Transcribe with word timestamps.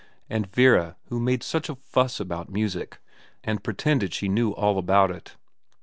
And 0.31 0.47
Vera 0.47 0.95
who 1.09 1.19
made 1.19 1.43
such 1.43 1.69
a 1.69 1.75
fuss 1.75 2.19
about 2.19 2.49
music, 2.49 2.97
and 3.43 3.63
pretended 3.63 4.15
she 4.15 4.29
knew 4.29 4.49
all 4.49 4.79
about 4.79 5.11
it. 5.11 5.35